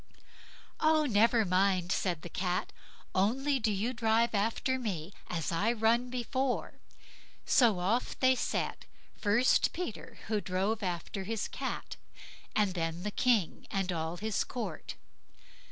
[0.79, 1.05] "Oh!
[1.05, 2.73] never mind", said the Cat;
[3.13, 6.79] "only do you drive after me as I run before."
[7.45, 8.85] So off they set;
[9.15, 11.97] first Peter, who drove after his Cat,
[12.55, 14.95] and then the King and all his court.